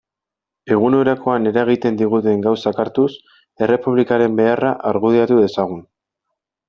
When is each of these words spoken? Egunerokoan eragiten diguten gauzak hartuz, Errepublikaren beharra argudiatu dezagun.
Egunerokoan 0.75 1.43
eragiten 1.51 1.99
diguten 1.99 2.41
gauzak 2.47 2.81
hartuz, 2.85 3.07
Errepublikaren 3.67 4.41
beharra 4.41 4.73
argudiatu 4.93 5.39
dezagun. 5.45 5.85